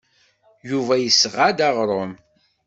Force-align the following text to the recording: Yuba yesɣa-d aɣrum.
Yuba 0.69 0.93
yesɣa-d 0.99 1.59
aɣrum. 1.67 2.11